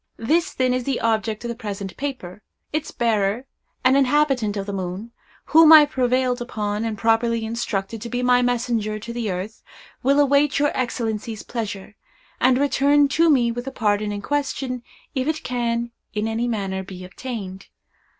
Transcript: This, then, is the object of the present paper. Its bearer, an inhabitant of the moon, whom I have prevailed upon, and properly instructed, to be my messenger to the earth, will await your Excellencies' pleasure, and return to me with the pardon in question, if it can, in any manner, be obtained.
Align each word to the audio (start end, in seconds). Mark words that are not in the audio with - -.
This, 0.17 0.51
then, 0.55 0.73
is 0.73 0.83
the 0.85 0.99
object 0.99 1.45
of 1.45 1.49
the 1.49 1.53
present 1.53 1.95
paper. 1.95 2.41
Its 2.73 2.89
bearer, 2.89 3.45
an 3.85 3.95
inhabitant 3.95 4.57
of 4.57 4.65
the 4.65 4.73
moon, 4.73 5.11
whom 5.45 5.71
I 5.71 5.81
have 5.81 5.91
prevailed 5.91 6.41
upon, 6.41 6.85
and 6.85 6.97
properly 6.97 7.45
instructed, 7.45 8.01
to 8.01 8.09
be 8.09 8.23
my 8.23 8.41
messenger 8.41 8.97
to 8.97 9.13
the 9.13 9.29
earth, 9.29 9.61
will 10.01 10.19
await 10.19 10.57
your 10.57 10.71
Excellencies' 10.75 11.43
pleasure, 11.43 11.95
and 12.39 12.57
return 12.57 13.09
to 13.09 13.29
me 13.29 13.51
with 13.51 13.65
the 13.65 13.71
pardon 13.71 14.11
in 14.11 14.23
question, 14.23 14.81
if 15.13 15.27
it 15.27 15.43
can, 15.43 15.91
in 16.15 16.27
any 16.27 16.47
manner, 16.47 16.81
be 16.83 17.05
obtained. 17.05 17.67